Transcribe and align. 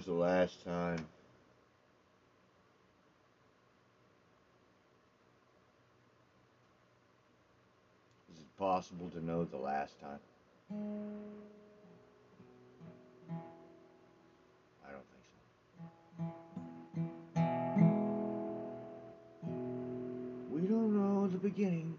was 0.00 0.06
the 0.06 0.12
last 0.12 0.64
time 0.64 0.96
Is 8.32 8.38
it 8.38 8.58
possible 8.58 9.10
to 9.10 9.22
know 9.22 9.44
the 9.44 9.58
last 9.58 10.00
time? 10.00 10.18
I 14.82 14.90
don't 14.90 15.04
think 15.12 15.24
so. 15.28 15.42
We 20.50 20.62
don't 20.62 20.94
know 20.96 21.26
the 21.26 21.36
beginning, 21.36 21.98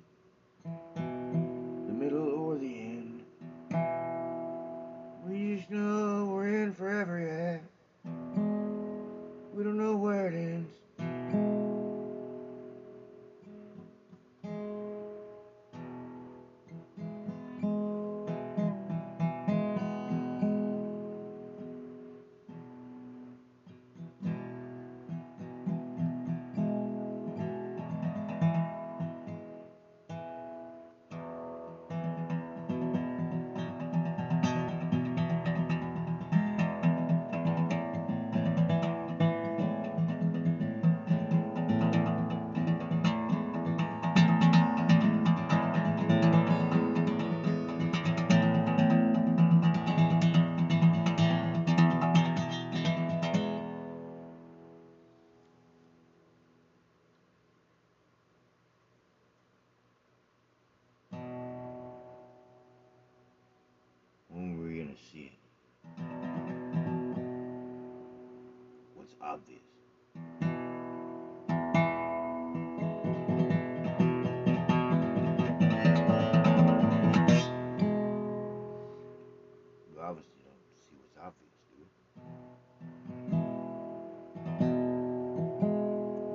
obvious? 69.31 69.61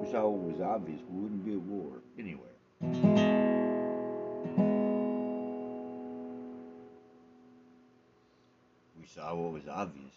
We 0.01 0.13
saw 0.13 0.29
what 0.29 0.53
was 0.53 0.61
obvious, 0.63 1.01
we 1.11 1.21
wouldn't 1.21 1.45
be 1.45 1.53
at 1.53 1.61
war 1.61 2.03
anywhere. 2.19 2.49
we 8.99 9.07
saw 9.07 9.35
what 9.35 9.53
was 9.53 9.69
obvious. 9.69 10.15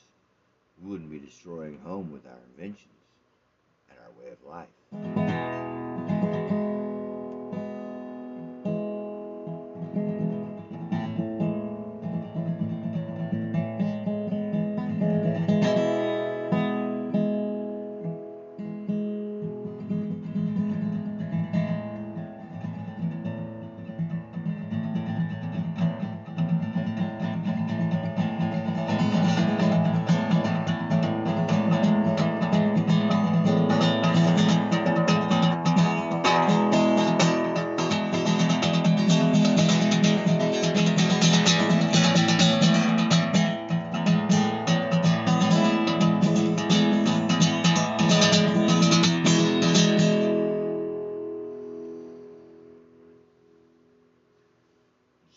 We 0.82 0.92
wouldn't 0.92 1.12
be 1.12 1.20
destroying 1.20 1.80
home 1.84 2.12
with 2.12 2.26
our 2.26 2.40
inventions 2.56 2.88
and 3.90 4.00
our 4.00 4.12
way 4.24 4.32
of 4.32 4.38
life. 4.48 5.19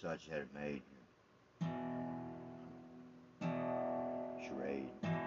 Such 0.03 0.27
had 0.27 0.49
made. 0.53 0.83
Charade. 4.45 5.22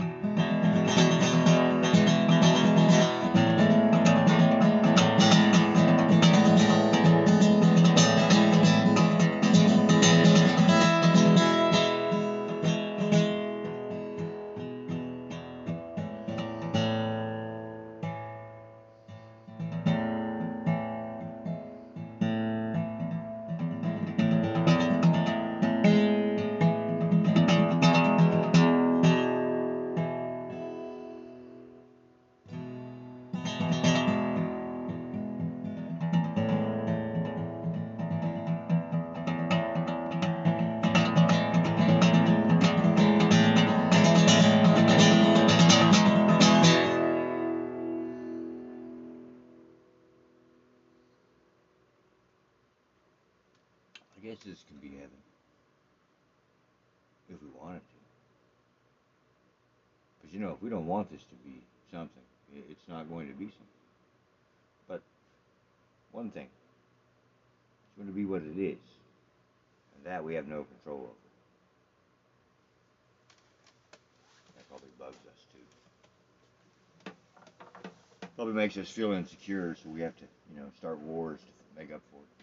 This 54.55 54.63
can 54.69 54.77
be 54.77 54.95
heaven. 54.95 55.19
If 57.29 57.41
we 57.41 57.49
wanted 57.59 57.79
to. 57.79 57.99
But 60.21 60.33
you 60.33 60.39
know, 60.39 60.51
if 60.51 60.61
we 60.63 60.69
don't 60.69 60.87
want 60.87 61.11
this 61.11 61.19
to 61.23 61.35
be 61.43 61.59
something, 61.91 62.23
it's 62.69 62.87
not 62.87 63.09
going 63.09 63.27
to 63.27 63.33
be 63.33 63.45
something. 63.45 63.65
But 64.87 65.01
one 66.13 66.29
thing, 66.29 66.47
it's 66.47 67.97
going 67.97 68.07
to 68.07 68.15
be 68.15 68.23
what 68.23 68.43
it 68.43 68.57
is. 68.57 68.77
And 69.97 70.05
that 70.05 70.23
we 70.23 70.35
have 70.35 70.47
no 70.47 70.63
control 70.63 70.99
over. 70.99 71.09
That 74.55 74.69
probably 74.69 74.87
bugs 74.97 75.17
us 75.27 75.45
too. 77.03 77.11
Probably 78.37 78.53
makes 78.53 78.77
us 78.77 78.89
feel 78.89 79.11
insecure, 79.11 79.75
so 79.83 79.89
we 79.89 79.99
have 79.99 80.15
to, 80.15 80.23
you 80.53 80.61
know, 80.61 80.67
start 80.77 80.99
wars 80.99 81.39
to 81.39 81.81
make 81.81 81.91
up 81.91 82.01
for 82.11 82.19
it. 82.19 82.34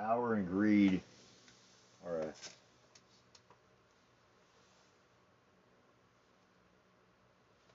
Power 0.00 0.32
and 0.32 0.48
greed 0.48 1.02
are 2.06 2.20
a 2.20 2.32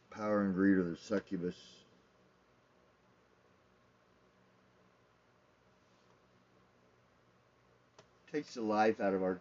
power 0.10 0.42
and 0.42 0.56
greed 0.56 0.78
are 0.78 0.90
the 0.90 0.98
succubus. 0.98 1.56
Takes 8.32 8.56
the 8.56 8.64
life 8.64 9.00
out 9.00 9.14
of 9.14 9.22
our 9.22 9.40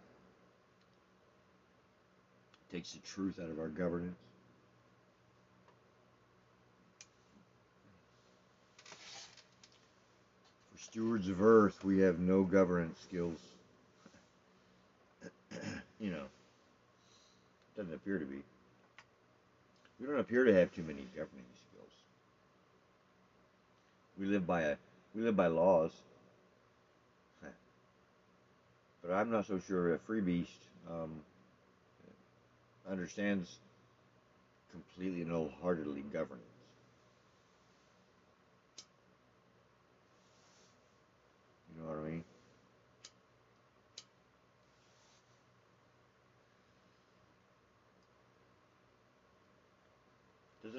takes 2.70 2.92
the 2.92 2.98
truth 2.98 3.40
out 3.42 3.48
of 3.48 3.58
our 3.58 3.68
governance. 3.68 4.33
Stewards 10.84 11.28
of 11.28 11.42
Earth, 11.42 11.82
we 11.84 11.98
have 12.00 12.18
no 12.18 12.44
governance 12.44 12.98
skills. 13.00 13.38
you 16.00 16.10
know, 16.10 16.24
doesn't 17.76 17.94
appear 17.94 18.18
to 18.18 18.24
be. 18.24 18.42
We 20.00 20.06
don't 20.06 20.18
appear 20.18 20.44
to 20.44 20.52
have 20.54 20.72
too 20.72 20.82
many 20.82 21.02
governing 21.14 21.44
skills. 21.70 21.90
We 24.18 24.26
live 24.26 24.46
by 24.46 24.62
a 24.62 24.76
we 25.14 25.22
live 25.22 25.36
by 25.36 25.46
laws. 25.48 25.92
But 29.02 29.12
I'm 29.12 29.30
not 29.30 29.46
so 29.46 29.58
sure 29.58 29.94
a 29.94 29.98
free 29.98 30.20
beast 30.20 30.58
um, 30.90 31.10
understands 32.90 33.58
completely 34.72 35.22
and 35.22 35.30
wholeheartedly 35.30 36.02
governance. 36.12 36.44
You 41.76 41.82
know 41.82 41.90
what 41.90 41.98
I 41.98 42.10
mean? 42.10 42.24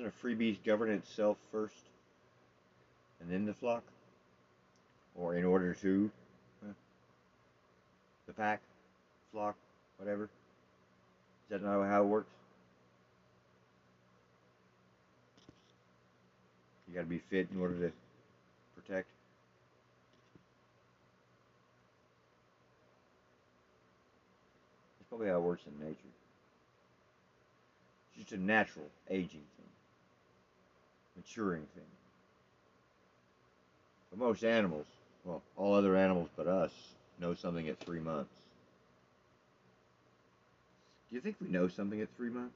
Doesn't 0.05 0.17
a 0.17 0.21
free 0.21 0.35
beast 0.35 0.63
govern 0.63 0.91
itself 0.91 1.37
first 1.51 1.73
and 3.19 3.31
then 3.31 3.47
the 3.47 3.55
flock? 3.55 3.81
Or 5.15 5.35
in 5.35 5.43
order 5.43 5.73
to 5.81 6.11
the 8.27 8.33
pack, 8.33 8.61
flock, 9.31 9.55
whatever? 9.97 10.25
Is 10.25 10.29
that 11.49 11.63
not 11.63 11.87
how 11.87 12.03
it 12.03 12.05
works? 12.05 12.29
You 16.87 16.93
gotta 16.93 17.07
be 17.07 17.17
fit 17.17 17.47
in 17.51 17.59
order 17.59 17.73
to 17.73 17.91
protect. 18.75 19.07
That's 24.99 25.09
probably 25.09 25.29
how 25.29 25.37
it 25.37 25.41
works 25.41 25.63
in 25.65 25.83
nature. 25.83 25.97
It's 28.15 28.29
just 28.29 28.39
a 28.39 28.43
natural 28.43 28.85
aging 29.09 29.41
thing, 29.57 29.65
maturing 31.15 31.63
thing. 31.75 31.83
But 34.09 34.19
most 34.19 34.43
animals, 34.43 34.85
well, 35.23 35.41
all 35.57 35.73
other 35.73 35.95
animals 35.95 36.29
but 36.35 36.47
us, 36.47 36.71
know 37.19 37.33
something 37.33 37.67
at 37.67 37.79
three 37.79 37.99
months. 37.99 38.33
Do 41.09 41.15
you 41.15 41.21
think 41.21 41.37
we 41.41 41.47
know 41.47 41.67
something 41.67 42.01
at 42.01 42.09
three 42.17 42.29
months? 42.29 42.55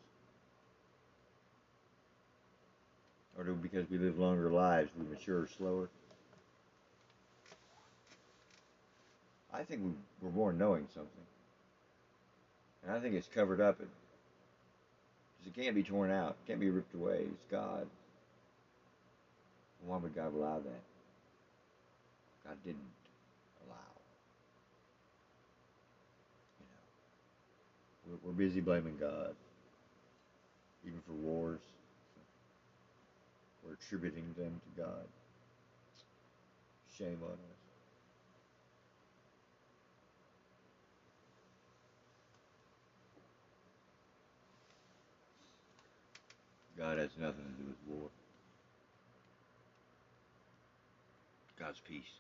Or 3.38 3.44
do 3.44 3.54
because 3.54 3.90
we 3.90 3.98
live 3.98 4.20
longer 4.20 4.50
lives, 4.50 4.90
we 4.98 5.08
mature 5.08 5.48
slower? 5.58 5.88
I 9.54 9.64
think 9.64 9.82
we 9.82 9.92
we're 10.22 10.30
born 10.30 10.58
knowing 10.58 10.88
something. 10.94 11.10
And 12.84 12.92
I 12.96 13.00
think 13.00 13.16
it's 13.16 13.28
covered 13.34 13.62
up. 13.62 13.78
Because 13.78 13.90
it 15.48 15.56
can't 15.62 15.76
be 15.76 15.84
torn 15.84 16.12
out. 16.12 16.36
It 16.44 16.48
can't 16.48 16.60
be 16.60 16.70
ripped 16.70 16.94
away. 16.94 17.26
It's 17.32 17.46
God. 17.50 17.88
Why 19.86 19.98
would 19.98 20.16
God 20.16 20.34
allow 20.34 20.60
that? 20.60 20.84
God 22.46 22.58
didn't 22.66 22.80
allow. 23.66 23.76
You 26.60 26.66
know, 28.12 28.20
we're, 28.24 28.32
we're 28.32 28.38
busy 28.38 28.62
blaming 28.62 28.98
God, 29.00 29.36
even 30.86 31.00
for 31.08 31.14
wars. 31.14 31.62
We're 33.66 33.74
attributing 33.74 34.26
them 34.38 34.62
to 34.76 34.82
God. 34.82 35.08
Shame 36.98 37.20
on 37.24 37.32
us. 37.32 37.38
God 46.78 46.98
has 46.98 47.12
nothing 47.20 47.44
to 47.44 47.64
do 47.64 47.70
with 47.70 48.00
war. 48.00 48.10
God's 51.60 51.82
peace. 51.82 52.20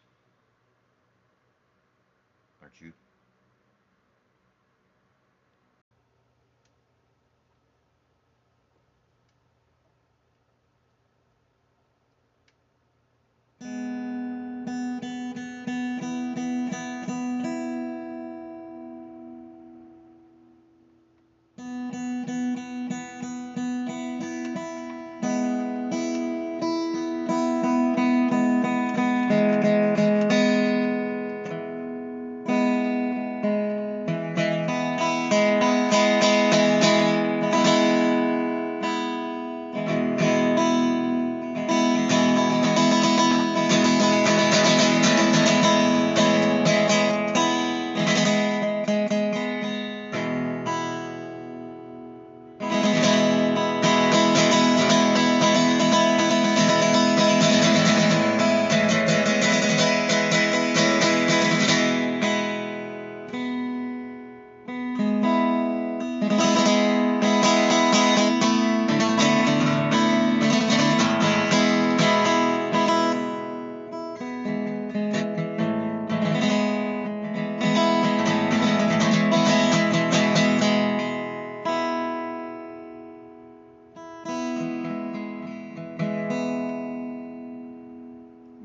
Aren't 2.61 2.81
you? 2.81 2.91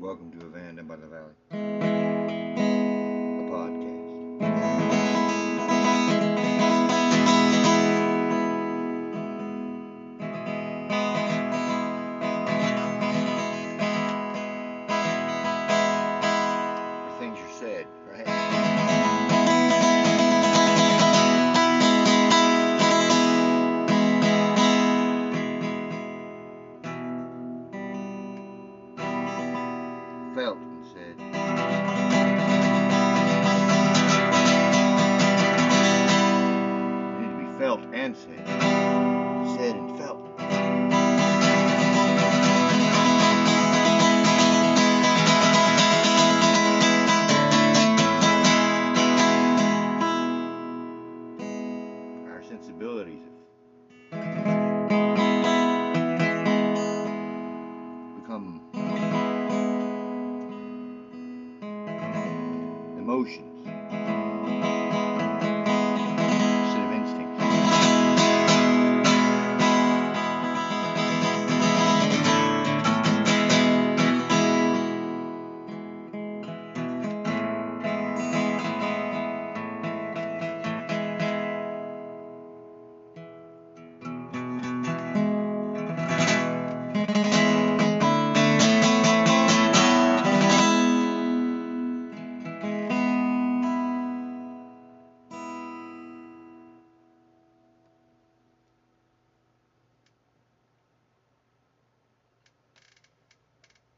Welcome 0.05 0.31
to 0.33 0.37
The 0.37 0.45
Van 0.45 0.75
Down 0.75 0.85
by 0.85 0.97
the 0.97 1.07
Valley. 1.07 1.33
A 1.49 3.41
podcast. 3.49 3.94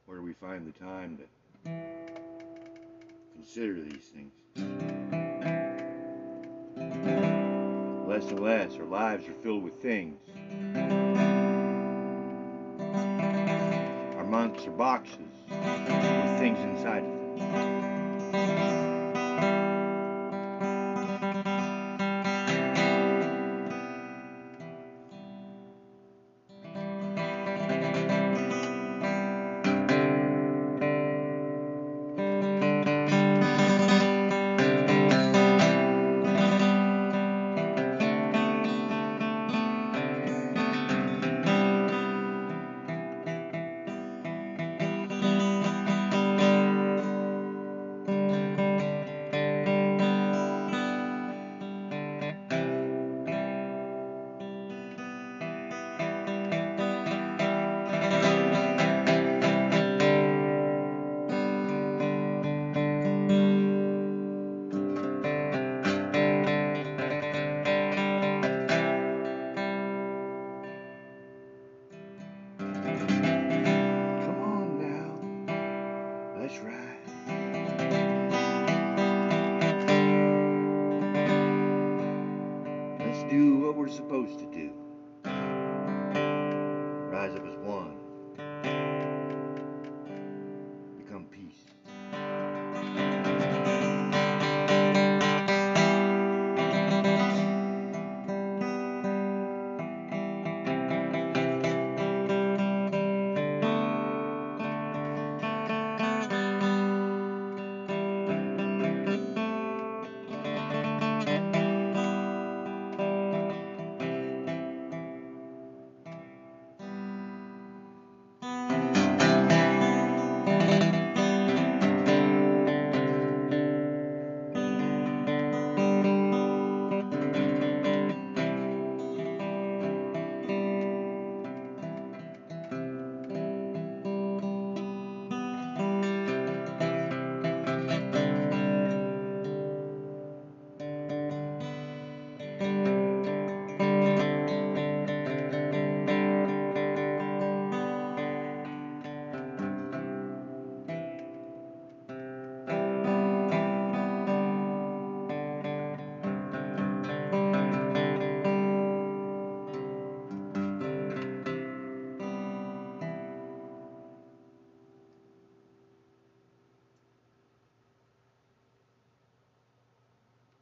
Where 0.08 0.20
do 0.20 0.24
we 0.24 0.32
find 0.32 0.66
the 0.66 0.72
time 0.80 1.18
to 1.18 1.26
consider 3.34 3.82
these 3.82 4.06
things? 4.06 4.32
Less 8.08 8.30
and 8.32 8.40
less, 8.40 8.78
our 8.78 8.86
lives 8.86 9.28
are 9.28 9.34
filled 9.44 9.64
with 9.64 9.82
things. 9.82 10.18
Our 14.16 14.24
months 14.24 14.66
are 14.66 14.72
boxes 14.72 15.28
with 15.50 16.40
things 16.40 16.58
inside 16.60 17.04
of 17.04 17.10
them. 17.10 17.27